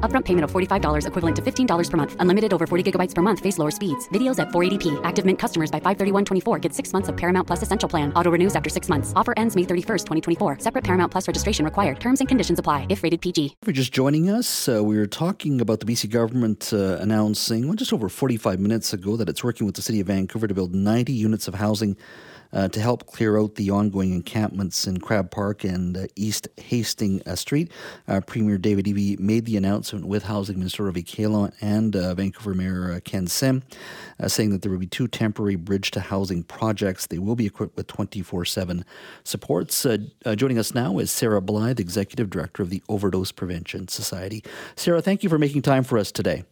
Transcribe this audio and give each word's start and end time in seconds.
Upfront 0.00 0.26
payment 0.26 0.44
of 0.44 0.52
$45 0.52 1.06
equivalent 1.06 1.36
to 1.36 1.40
$15 1.40 1.90
per 1.90 1.96
month. 1.96 2.16
Unlimited 2.18 2.52
over 2.52 2.66
40 2.66 2.92
gigabytes 2.92 3.14
per 3.14 3.22
month. 3.22 3.40
Face 3.40 3.56
lower 3.56 3.70
speeds. 3.70 4.06
Videos 4.10 4.38
at 4.38 4.48
480p. 4.48 5.00
Active 5.04 5.24
Mint 5.24 5.38
customers 5.38 5.70
by 5.70 5.80
531.24 5.80 6.60
get 6.60 6.74
six 6.74 6.92
months 6.92 7.08
of 7.08 7.16
Paramount 7.16 7.46
Plus 7.46 7.62
Essential 7.62 7.88
Plan. 7.88 8.12
Auto 8.12 8.30
renews 8.30 8.54
after 8.54 8.68
six 8.68 8.90
months. 8.90 9.14
Offer 9.16 9.32
ends 9.38 9.56
May 9.56 9.62
31st, 9.62 10.04
2024. 10.04 10.58
Separate 10.58 10.84
Paramount 10.84 11.10
Plus 11.10 11.26
registration 11.26 11.64
required. 11.64 11.98
Terms 11.98 12.20
and 12.20 12.28
conditions 12.28 12.58
apply 12.58 12.86
if 12.90 13.02
rated 13.02 13.22
PG. 13.22 13.56
You're 13.64 13.72
just 13.72 13.90
joining 13.90 14.28
us, 14.28 14.68
uh, 14.68 14.84
we 14.84 14.98
were 14.98 15.06
talking 15.06 15.62
about 15.62 15.80
the 15.80 15.86
BC 15.86 16.10
government 16.10 16.74
uh, 16.74 16.98
announcing 17.00 17.66
well, 17.66 17.74
just 17.74 17.94
over 17.94 18.10
45 18.10 18.60
minutes 18.60 18.92
ago 18.92 19.16
that 19.16 19.30
it's 19.30 19.42
working 19.42 19.64
with 19.64 19.76
the 19.76 19.82
City 19.82 20.00
of 20.00 20.08
Vancouver 20.08 20.46
to 20.46 20.52
build 20.52 20.74
90 20.74 21.12
units 21.14 21.48
of 21.48 21.54
housing 21.54 21.96
uh, 22.54 22.68
to 22.68 22.80
help 22.80 23.06
clear 23.06 23.38
out 23.38 23.56
the 23.56 23.70
ongoing 23.70 24.12
encampments 24.12 24.86
in 24.86 24.98
Crab 25.00 25.30
Park 25.30 25.64
and 25.64 25.96
uh, 25.96 26.06
East 26.16 26.48
Hastings 26.56 27.22
uh, 27.26 27.34
Street. 27.34 27.70
Uh, 28.08 28.20
Premier 28.20 28.56
David 28.56 28.86
Eby 28.86 29.18
made 29.18 29.44
the 29.44 29.56
announcement 29.56 30.06
with 30.06 30.22
Housing 30.24 30.58
Minister 30.58 30.84
Ravi 30.84 31.02
Kahlon 31.02 31.52
and 31.60 31.96
uh, 31.96 32.14
Vancouver 32.14 32.54
Mayor 32.54 33.00
Ken 33.00 33.26
Sim, 33.26 33.62
saying 34.26 34.50
that 34.50 34.62
there 34.62 34.70
will 34.70 34.78
be 34.78 34.86
two 34.86 35.08
temporary 35.08 35.56
bridge 35.56 35.90
to 35.92 36.00
housing 36.00 36.44
projects. 36.44 37.06
They 37.06 37.18
will 37.18 37.36
be 37.36 37.46
equipped 37.46 37.76
with 37.76 37.88
24 37.88 38.44
7 38.44 38.84
supports. 39.24 39.86
joining 40.36 40.58
us 40.58 40.74
now 40.74 40.98
is 40.98 41.10
Sarah 41.10 41.40
Blythe, 41.40 41.80
Executive 41.80 42.30
Director 42.30 42.62
of 42.62 42.70
the 42.70 42.82
Overdose 42.88 43.32
Prevention 43.32 43.88
Society. 43.88 44.44
Sarah, 44.76 45.02
thank 45.02 45.22
you 45.22 45.28
for 45.28 45.38
making 45.38 45.62
time 45.62 45.82
for 45.82 45.98
us 45.98 46.12
today. 46.12 46.44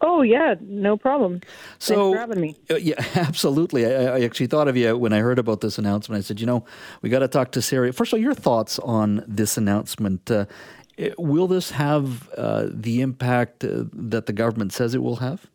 Oh 0.00 0.22
yeah, 0.22 0.54
no 0.60 0.96
problem. 0.96 1.40
So, 1.78 1.94
Thanks 1.94 2.14
for 2.14 2.20
having 2.20 2.40
me. 2.40 2.56
Uh, 2.70 2.76
yeah, 2.76 3.04
absolutely. 3.16 3.84
I, 3.86 4.18
I, 4.18 4.20
actually 4.20 4.46
thought 4.46 4.68
of 4.68 4.76
you 4.76 4.96
when 4.96 5.12
I 5.12 5.18
heard 5.18 5.38
about 5.38 5.60
this 5.60 5.78
announcement. 5.78 6.18
I 6.18 6.22
said, 6.22 6.40
you 6.40 6.46
know, 6.46 6.64
we 7.02 7.10
got 7.10 7.20
to 7.20 7.28
talk 7.28 7.52
to 7.52 7.62
Sarah. 7.62 7.92
First 7.92 8.12
of 8.12 8.18
all, 8.18 8.22
your 8.22 8.34
thoughts 8.34 8.78
on 8.78 9.24
this 9.26 9.56
announcement. 9.56 10.30
Uh, 10.30 10.46
will 11.16 11.46
this 11.46 11.70
have 11.72 12.28
uh, 12.30 12.66
the 12.70 13.00
impact 13.00 13.64
uh, 13.64 13.84
that 13.92 14.26
the 14.26 14.32
government 14.32 14.72
says 14.72 14.94
it 14.94 15.02
will 15.02 15.16
have? 15.16 15.46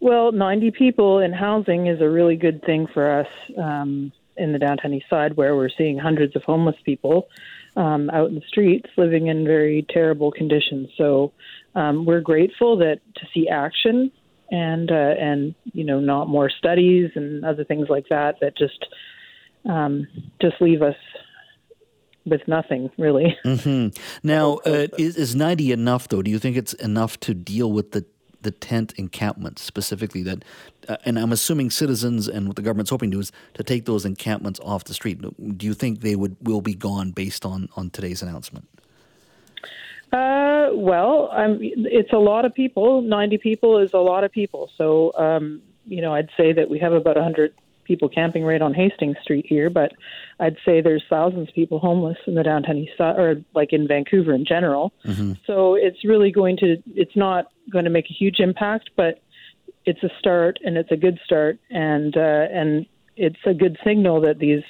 Well, 0.00 0.30
90 0.30 0.70
people 0.72 1.18
in 1.18 1.32
housing 1.32 1.88
is 1.88 2.00
a 2.00 2.08
really 2.08 2.36
good 2.36 2.64
thing 2.64 2.86
for 2.92 3.20
us 3.20 3.26
um, 3.56 4.12
in 4.36 4.52
the 4.52 4.58
downtown 4.58 4.94
east 4.94 5.06
side, 5.10 5.36
where 5.36 5.56
we're 5.56 5.70
seeing 5.76 5.98
hundreds 5.98 6.36
of 6.36 6.44
homeless 6.44 6.76
people 6.84 7.28
um, 7.78 8.10
out 8.10 8.28
in 8.28 8.34
the 8.34 8.42
streets 8.48 8.90
living 8.96 9.28
in 9.28 9.44
very 9.44 9.86
terrible 9.88 10.32
conditions. 10.32 10.88
So 10.98 11.32
um, 11.76 12.04
we're 12.04 12.20
grateful 12.20 12.76
that 12.78 13.00
to 13.14 13.26
see 13.32 13.48
action 13.48 14.10
and 14.50 14.90
uh, 14.90 15.14
and 15.18 15.54
you 15.72 15.84
know 15.84 16.00
not 16.00 16.28
more 16.28 16.50
studies 16.50 17.10
and 17.14 17.44
other 17.44 17.64
things 17.64 17.86
like 17.88 18.08
that 18.10 18.36
that 18.40 18.58
just 18.58 18.84
um, 19.64 20.08
just 20.42 20.56
leave 20.60 20.82
us 20.82 20.96
with 22.26 22.40
nothing 22.48 22.90
really. 22.98 23.36
Mm-hmm. 23.44 23.96
Now, 24.26 24.54
uh, 24.66 24.88
is, 24.98 25.16
is 25.16 25.36
ninety 25.36 25.70
enough 25.70 26.08
though? 26.08 26.22
Do 26.22 26.32
you 26.32 26.40
think 26.40 26.56
it's 26.56 26.72
enough 26.74 27.20
to 27.20 27.32
deal 27.32 27.70
with 27.70 27.92
the 27.92 28.04
the 28.42 28.50
tent 28.50 28.94
encampments 28.96 29.62
specifically? 29.62 30.22
That, 30.22 30.44
uh, 30.88 30.96
and 31.04 31.18
I'm 31.18 31.32
assuming 31.32 31.70
citizens 31.70 32.28
and 32.28 32.46
what 32.46 32.56
the 32.56 32.62
government's 32.62 32.90
hoping 32.90 33.10
to 33.10 33.16
do 33.16 33.20
is 33.20 33.32
to 33.54 33.62
take 33.62 33.84
those 33.84 34.04
encampments 34.04 34.60
off 34.60 34.84
the 34.84 34.94
street. 34.94 35.20
Do 35.58 35.66
you 35.66 35.74
think 35.74 36.00
they 36.00 36.16
would 36.16 36.36
will 36.40 36.60
be 36.60 36.74
gone 36.74 37.10
based 37.10 37.44
on 37.44 37.68
on 37.76 37.90
today's 37.90 38.22
announcement? 38.22 38.68
Uh, 40.12 40.70
well, 40.72 41.30
it's 41.34 42.12
a 42.12 42.18
lot 42.18 42.44
of 42.44 42.54
people. 42.54 43.02
Ninety 43.02 43.38
people 43.38 43.78
is 43.78 43.92
a 43.92 43.98
lot 43.98 44.24
of 44.24 44.32
people. 44.32 44.70
So, 44.76 45.12
um, 45.16 45.60
you 45.86 46.00
know, 46.00 46.14
I'd 46.14 46.30
say 46.36 46.52
that 46.52 46.70
we 46.70 46.78
have 46.78 46.92
about 46.92 47.16
a 47.18 47.22
hundred 47.22 47.52
people 47.88 48.08
camping 48.08 48.44
right 48.44 48.62
on 48.62 48.74
Hastings 48.74 49.16
Street 49.22 49.46
here, 49.48 49.70
but 49.70 49.92
I'd 50.38 50.56
say 50.64 50.80
there's 50.80 51.02
thousands 51.10 51.48
of 51.48 51.54
people 51.54 51.80
homeless 51.80 52.18
in 52.26 52.34
the 52.34 52.44
downtown 52.44 52.76
east 52.76 52.96
side, 52.96 53.18
or 53.18 53.42
like 53.54 53.72
in 53.72 53.88
Vancouver 53.88 54.34
in 54.34 54.44
general. 54.44 54.92
Mm-hmm. 55.04 55.32
So 55.46 55.74
it's 55.74 56.04
really 56.04 56.30
going 56.30 56.56
to. 56.58 56.76
It's 56.94 57.16
not 57.16 57.46
going 57.72 57.86
to 57.86 57.90
make 57.90 58.04
a 58.10 58.14
huge 58.14 58.38
impact, 58.38 58.90
but 58.96 59.20
it's 59.86 60.02
a 60.04 60.10
start, 60.20 60.60
and 60.64 60.76
it's 60.76 60.92
a 60.92 60.96
good 60.96 61.18
start, 61.24 61.58
and 61.70 62.16
uh, 62.16 62.46
and 62.52 62.86
it's 63.16 63.40
a 63.46 63.54
good 63.54 63.76
signal 63.84 64.20
that 64.20 64.38
these, 64.38 64.62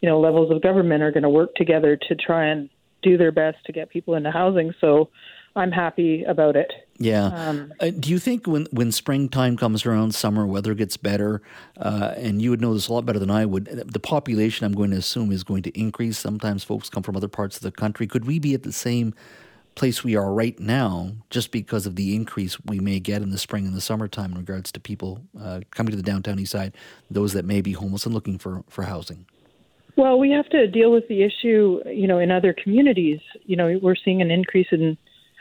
you 0.00 0.08
know, 0.08 0.18
levels 0.18 0.50
of 0.50 0.62
government 0.62 1.02
are 1.02 1.10
going 1.12 1.24
to 1.24 1.28
work 1.28 1.54
together 1.56 1.98
to 2.08 2.14
try 2.14 2.46
and 2.46 2.70
do 3.02 3.18
their 3.18 3.32
best 3.32 3.58
to 3.66 3.72
get 3.72 3.90
people 3.90 4.14
into 4.14 4.30
housing. 4.30 4.72
So 4.80 5.10
I'm 5.56 5.72
happy 5.72 6.22
about 6.24 6.56
it. 6.56 6.72
Yeah. 6.98 7.26
Um, 7.26 7.72
uh, 7.80 7.90
do 7.90 8.10
you 8.10 8.18
think 8.18 8.46
when 8.46 8.66
when 8.72 8.92
springtime 8.92 9.56
comes 9.56 9.84
around, 9.84 10.14
summer 10.14 10.46
weather 10.46 10.74
gets 10.74 10.96
better, 10.96 11.42
uh, 11.78 12.14
and 12.16 12.40
you 12.40 12.50
would 12.50 12.60
know 12.60 12.74
this 12.74 12.88
a 12.88 12.92
lot 12.92 13.06
better 13.06 13.18
than 13.18 13.30
I 13.30 13.46
would, 13.46 13.64
the 13.64 14.00
population 14.00 14.66
I'm 14.66 14.74
going 14.74 14.90
to 14.90 14.98
assume 14.98 15.32
is 15.32 15.42
going 15.42 15.62
to 15.62 15.78
increase. 15.78 16.18
Sometimes 16.18 16.62
folks 16.62 16.90
come 16.90 17.02
from 17.02 17.16
other 17.16 17.28
parts 17.28 17.56
of 17.56 17.62
the 17.62 17.72
country. 17.72 18.06
Could 18.06 18.26
we 18.26 18.38
be 18.38 18.54
at 18.54 18.62
the 18.62 18.72
same 18.72 19.14
place 19.74 20.04
we 20.04 20.14
are 20.14 20.32
right 20.32 20.58
now 20.60 21.12
just 21.30 21.52
because 21.52 21.86
of 21.86 21.96
the 21.96 22.14
increase 22.14 22.62
we 22.66 22.80
may 22.80 23.00
get 23.00 23.22
in 23.22 23.30
the 23.30 23.38
spring 23.38 23.66
and 23.66 23.74
the 23.74 23.80
summertime 23.80 24.32
in 24.32 24.38
regards 24.38 24.70
to 24.72 24.80
people 24.80 25.22
uh, 25.40 25.60
coming 25.70 25.90
to 25.90 25.96
the 25.96 26.02
downtown 26.02 26.38
east 26.38 26.52
side, 26.52 26.74
those 27.10 27.32
that 27.32 27.44
may 27.44 27.60
be 27.60 27.72
homeless 27.72 28.04
and 28.04 28.14
looking 28.14 28.36
for, 28.36 28.62
for 28.68 28.82
housing? 28.82 29.24
Well, 29.96 30.18
we 30.18 30.30
have 30.32 30.48
to 30.50 30.66
deal 30.66 30.92
with 30.92 31.08
the 31.08 31.22
issue, 31.22 31.80
you 31.86 32.06
know, 32.06 32.18
in 32.18 32.30
other 32.30 32.52
communities. 32.52 33.20
You 33.44 33.56
know, 33.56 33.78
we're 33.80 33.96
seeing 33.96 34.20
an 34.20 34.30
increase 34.30 34.68
in 34.70 34.98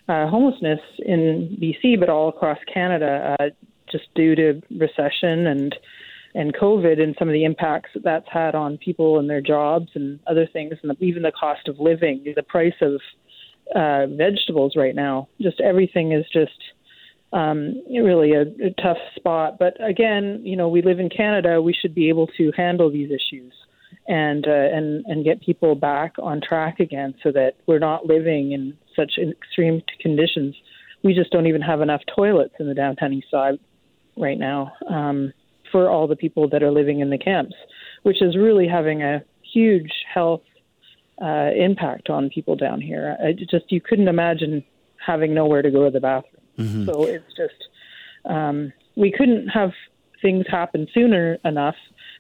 uh, 0.09 0.27
homelessness 0.27 0.79
in 0.99 1.55
BC, 1.61 1.99
but 1.99 2.09
all 2.09 2.29
across 2.29 2.57
Canada, 2.71 3.35
uh, 3.39 3.49
just 3.91 4.05
due 4.15 4.35
to 4.35 4.61
recession 4.71 5.47
and 5.47 5.75
and 6.35 6.53
COVID 6.53 7.01
and 7.01 7.15
some 7.17 7.27
of 7.27 7.33
the 7.33 7.43
impacts 7.43 7.89
that 7.95 8.03
that's 8.03 8.27
had 8.31 8.53
on 8.53 8.77
people 8.77 9.17
and 9.17 9.27
their 9.27 9.41
jobs 9.41 9.89
and 9.95 10.19
other 10.27 10.47
things, 10.51 10.73
and 10.81 10.91
the, 10.91 11.03
even 11.03 11.23
the 11.23 11.31
cost 11.31 11.67
of 11.67 11.79
living, 11.79 12.23
the 12.35 12.43
price 12.43 12.75
of 12.81 13.01
uh, 13.75 14.05
vegetables 14.07 14.73
right 14.75 14.93
now. 14.93 15.27
Just 15.41 15.59
everything 15.59 16.11
is 16.11 16.25
just 16.31 16.51
um, 17.33 17.81
really 17.89 18.33
a, 18.33 18.41
a 18.41 18.71
tough 18.81 18.97
spot. 19.15 19.57
But 19.57 19.83
again, 19.83 20.41
you 20.43 20.55
know, 20.55 20.69
we 20.69 20.83
live 20.83 20.99
in 20.99 21.09
Canada. 21.09 21.61
We 21.61 21.73
should 21.73 21.95
be 21.95 22.09
able 22.09 22.27
to 22.37 22.51
handle 22.55 22.91
these 22.91 23.09
issues 23.11 23.53
and 24.07 24.47
uh, 24.47 24.51
and 24.51 25.05
and 25.05 25.23
get 25.23 25.41
people 25.41 25.75
back 25.75 26.15
on 26.21 26.41
track 26.41 26.79
again, 26.79 27.15
so 27.23 27.31
that 27.31 27.55
we're 27.67 27.79
not 27.79 28.05
living 28.05 28.51
in 28.51 28.77
such 28.99 29.13
extreme 29.17 29.81
conditions. 30.01 30.55
We 31.03 31.13
just 31.13 31.31
don't 31.31 31.47
even 31.47 31.61
have 31.61 31.81
enough 31.81 32.01
toilets 32.15 32.55
in 32.59 32.67
the 32.67 32.73
downtown 32.73 33.13
east 33.13 33.27
side 33.31 33.59
right 34.17 34.37
now 34.37 34.73
um, 34.89 35.33
for 35.71 35.89
all 35.89 36.07
the 36.07 36.15
people 36.15 36.49
that 36.49 36.63
are 36.63 36.71
living 36.71 36.99
in 36.99 37.09
the 37.09 37.17
camps, 37.17 37.55
which 38.03 38.21
is 38.21 38.35
really 38.35 38.67
having 38.67 39.01
a 39.01 39.23
huge 39.53 39.91
health 40.13 40.41
uh, 41.21 41.51
impact 41.55 42.09
on 42.09 42.29
people 42.29 42.55
down 42.55 42.81
here. 42.81 43.17
I 43.23 43.33
just 43.33 43.71
you 43.71 43.81
couldn't 43.81 44.07
imagine 44.07 44.63
having 45.05 45.33
nowhere 45.33 45.61
to 45.61 45.71
go 45.71 45.85
to 45.85 45.91
the 45.91 45.99
bathroom. 45.99 46.43
Mm-hmm. 46.57 46.85
So 46.85 47.03
it's 47.03 47.33
just 47.37 47.69
um, 48.25 48.73
we 48.95 49.11
couldn't 49.11 49.47
have 49.47 49.71
things 50.21 50.45
happen 50.49 50.87
sooner 50.93 51.37
enough 51.45 51.75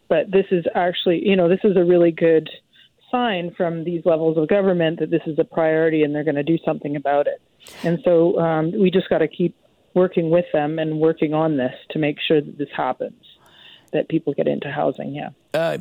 but 0.09 0.31
this 0.31 0.47
is 0.51 0.65
actually, 0.75 1.21
you 1.23 1.35
know, 1.35 1.47
this 1.47 1.59
is 1.63 1.77
a 1.77 1.83
really 1.85 2.11
good 2.11 2.49
sign 3.11 3.53
from 3.55 3.83
these 3.83 4.01
levels 4.05 4.37
of 4.37 4.47
government 4.47 4.99
that 4.99 5.09
this 5.09 5.21
is 5.25 5.37
a 5.39 5.43
priority 5.43 6.03
and 6.03 6.13
they're 6.13 6.23
going 6.23 6.35
to 6.35 6.43
do 6.43 6.57
something 6.65 6.95
about 6.95 7.27
it. 7.27 7.41
And 7.83 7.99
so 8.03 8.39
um, 8.39 8.71
we 8.71 8.91
just 8.91 9.09
got 9.09 9.19
to 9.19 9.27
keep 9.27 9.55
working 9.93 10.29
with 10.29 10.45
them 10.53 10.79
and 10.79 10.99
working 10.99 11.33
on 11.33 11.57
this 11.57 11.73
to 11.91 11.99
make 11.99 12.17
sure 12.25 12.41
that 12.41 12.57
this 12.57 12.69
happens, 12.75 13.21
that 13.91 14.07
people 14.09 14.33
get 14.33 14.47
into 14.47 14.71
housing. 14.71 15.13
Yeah. 15.13 15.29
Uh, 15.53 15.79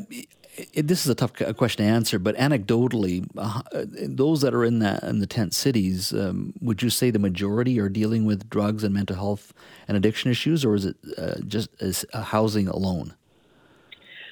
this 0.75 1.05
is 1.05 1.09
a 1.09 1.15
tough 1.15 1.33
question 1.56 1.87
to 1.87 1.93
answer, 1.93 2.19
but 2.19 2.34
anecdotally, 2.37 3.27
uh, 3.37 3.62
those 3.72 4.41
that 4.41 4.55
are 4.55 4.65
in 4.65 4.81
the 4.81 4.99
in 5.06 5.21
the 5.21 5.27
tent 5.27 5.55
cities, 5.55 6.12
um, 6.12 6.53
would 6.60 6.83
you 6.83 6.91
say 6.91 7.10
the 7.10 7.19
majority 7.19 7.78
are 7.78 7.89
dealing 7.89 8.24
with 8.24 8.51
drugs 8.51 8.83
and 8.83 8.92
mental 8.92 9.15
health 9.15 9.53
and 9.86 9.97
addiction 9.97 10.31
issues, 10.31 10.65
or 10.65 10.74
is 10.74 10.84
it 10.84 10.97
uh, 11.16 11.34
just 11.47 11.71
is 11.81 12.04
housing 12.13 12.66
alone? 12.66 13.15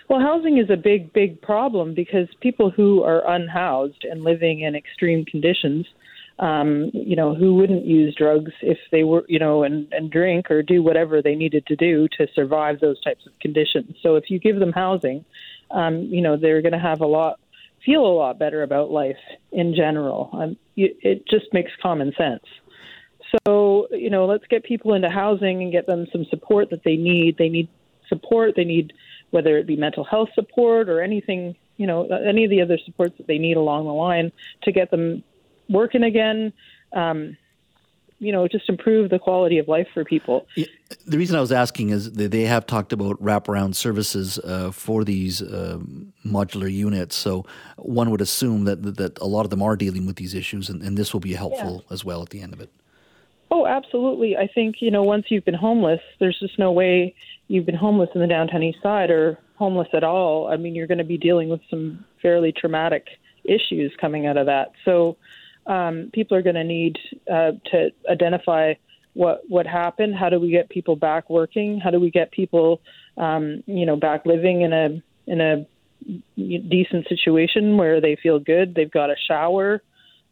Well, 0.08 0.20
housing 0.20 0.58
is 0.58 0.70
a 0.70 0.76
big, 0.76 1.12
big 1.12 1.42
problem 1.42 1.94
because 1.94 2.28
people 2.40 2.70
who 2.70 3.02
are 3.02 3.28
unhoused 3.28 4.04
and 4.04 4.22
living 4.22 4.60
in 4.60 4.76
extreme 4.76 5.24
conditions, 5.24 5.84
um, 6.38 6.90
you 6.92 7.16
know, 7.16 7.34
who 7.34 7.54
wouldn't 7.54 7.86
use 7.86 8.14
drugs 8.14 8.52
if 8.62 8.78
they 8.92 9.02
were, 9.02 9.24
you 9.26 9.40
know, 9.40 9.64
and, 9.64 9.92
and 9.92 10.10
drink 10.10 10.50
or 10.50 10.62
do 10.62 10.82
whatever 10.82 11.20
they 11.20 11.34
needed 11.34 11.66
to 11.66 11.76
do 11.76 12.06
to 12.18 12.28
survive 12.34 12.78
those 12.78 13.00
types 13.02 13.26
of 13.26 13.32
conditions. 13.40 13.96
So 14.02 14.14
if 14.14 14.30
you 14.30 14.38
give 14.38 14.60
them 14.60 14.72
housing, 14.72 15.24
um, 15.72 16.02
you 16.02 16.20
know, 16.20 16.36
they're 16.36 16.62
going 16.62 16.72
to 16.72 16.78
have 16.78 17.00
a 17.00 17.06
lot, 17.06 17.40
feel 17.84 18.06
a 18.06 18.14
lot 18.14 18.38
better 18.38 18.62
about 18.62 18.90
life 18.90 19.16
in 19.50 19.74
general. 19.74 20.30
Um, 20.32 20.56
you, 20.76 20.94
it 21.02 21.26
just 21.28 21.46
makes 21.52 21.72
common 21.82 22.12
sense. 22.16 22.44
So, 23.44 23.88
you 23.90 24.10
know, 24.10 24.26
let's 24.26 24.46
get 24.48 24.62
people 24.62 24.94
into 24.94 25.10
housing 25.10 25.62
and 25.62 25.72
get 25.72 25.86
them 25.88 26.06
some 26.12 26.26
support 26.30 26.70
that 26.70 26.84
they 26.84 26.94
need. 26.94 27.38
They 27.38 27.48
need 27.48 27.68
support. 28.08 28.52
They 28.54 28.64
need 28.64 28.92
whether 29.31 29.58
it 29.58 29.67
be 29.67 29.76
mental 29.76 30.05
health 30.05 30.28
support 30.34 30.88
or 30.88 31.00
anything, 31.00 31.56
you 31.76 31.87
know, 31.87 32.06
any 32.06 32.44
of 32.44 32.50
the 32.50 32.62
other 32.62 32.78
supports 32.84 33.17
that 33.19 33.26
they 33.26 33.38
need 33.38 33.56
along 33.56 33.84
the 33.87 33.93
line 33.93 34.32
to 34.62 34.73
get 34.73 34.90
them 34.90 35.23
working 35.69 36.02
again. 36.02 36.52
Um, 36.93 37.37
you 38.19 38.32
know, 38.32 38.49
just 38.49 38.69
improve 38.69 39.11
the 39.11 39.19
quality 39.19 39.58
of 39.58 39.69
life 39.69 39.87
for 39.93 40.02
people. 40.02 40.46
The 41.06 41.19
reason 41.19 41.37
I 41.37 41.40
was 41.40 41.52
asking 41.52 41.90
is 41.90 42.12
that 42.12 42.31
they 42.31 42.44
have 42.44 42.67
talked 42.67 42.94
about 42.94 43.23
wraparound 43.23 43.75
services 43.75 44.38
uh, 44.38 44.70
for 44.70 45.05
these 45.05 45.43
uh, 45.43 45.78
modular 46.25 46.73
units. 46.73 47.14
So 47.14 47.44
one 47.76 48.11
would 48.11 48.23
assume 48.23 48.64
that 48.64 48.96
that 48.96 49.19
a 49.19 49.26
lot 49.26 49.44
of 49.44 49.50
them 49.50 49.61
are 49.62 49.76
dealing 49.76 50.06
with 50.06 50.17
these 50.17 50.32
issues, 50.32 50.70
and, 50.70 50.82
and 50.82 50.96
this 50.96 51.12
will 51.12 51.20
be 51.20 51.34
helpful 51.34 51.84
yeah. 51.87 51.93
as 51.93 52.05
well 52.05 52.23
at 52.23 52.31
the 52.31 52.40
end 52.40 52.55
of 52.55 52.61
it. 52.61 52.70
Oh, 53.50 53.66
absolutely. 53.66 54.37
I 54.37 54.48
think 54.52 54.76
you 54.81 54.90
know 54.90 55.02
once 55.02 55.26
you've 55.28 55.44
been 55.44 55.54
homeless, 55.54 56.00
there's 56.19 56.38
just 56.40 56.58
no 56.58 56.72
way 56.72 57.14
you've 57.48 57.66
been 57.66 57.76
homeless 57.76 58.10
in 58.14 58.20
the 58.20 58.26
downtown 58.26 58.62
east 58.62 58.78
side 58.82 59.10
or 59.10 59.38
homeless 59.56 59.88
at 59.94 60.04
all. 60.04 60.48
I 60.48 60.56
mean, 60.56 60.75
you're 60.75 60.87
going 60.87 60.98
to 60.98 61.04
be 61.04 61.19
dealing 61.19 61.48
with 61.48 61.60
some 61.70 62.04
fairly 62.20 62.52
traumatic 62.52 63.06
issues 63.44 63.93
coming 64.00 64.26
out 64.26 64.37
of 64.37 64.46
that. 64.46 64.72
So 64.84 65.16
um, 65.66 66.10
people 66.12 66.37
are 66.37 66.43
going 66.43 66.56
to 66.56 66.64
need 66.64 66.96
uh, 67.31 67.52
to 67.70 67.90
identify 68.10 68.75
what 69.14 69.43
what 69.49 69.66
happened. 69.66 70.14
How 70.16 70.28
do 70.28 70.38
we 70.38 70.50
get 70.50 70.69
people 70.69 70.96
back 70.96 71.31
working? 71.31 71.81
How 71.82 71.90
do 71.90 72.00
we 72.00 72.10
get 72.10 72.32
people, 72.32 72.81
um, 73.16 73.62
you 73.66 73.87
know, 73.87 73.96
back 73.96 74.26
living 74.26 74.62
in 74.62 74.72
a 74.72 75.02
in 75.26 75.40
a 75.40 75.66
decent 76.37 77.08
situation 77.08 77.76
where 77.76 78.00
they 78.00 78.16
feel 78.22 78.38
good? 78.38 78.75
They've 78.75 78.90
got 78.90 79.10
a 79.10 79.16
shower. 79.28 79.82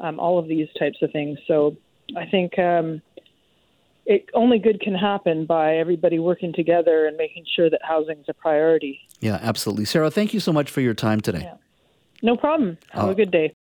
Um, 0.01 0.19
all 0.19 0.41
of 0.41 0.49
these 0.49 0.67
types 0.77 0.99
of 1.03 1.13
things. 1.13 1.39
So 1.47 1.77
I 2.17 2.27
think 2.27 2.59
um, 2.59 3.03
it 4.07 4.29
only 4.35 4.59
good 4.59 4.81
can 4.81 4.95
happen 4.95 5.47
by 5.47 5.77
everybody 5.77 6.19
working 6.19 6.53
together 6.53 7.07
and 7.07 7.17
making 7.17 7.45
sure 7.55 7.71
that 7.71 7.81
housing 7.83 8.19
is 8.19 8.27
a 8.29 8.35
priority. 8.35 9.01
Yeah, 9.21 9.39
absolutely. 9.43 9.85
Sarah, 9.87 10.11
thank 10.11 10.35
you 10.35 10.41
so 10.41 10.53
much 10.53 10.71
for 10.71 10.81
your 10.81 10.95
time 10.95 11.21
today. 11.21 11.43
Yeah. 11.43 11.57
No 12.23 12.37
problem. 12.37 12.79
Have 12.91 13.09
uh, 13.09 13.11
a 13.11 13.15
good 13.15 13.31
day. 13.31 13.53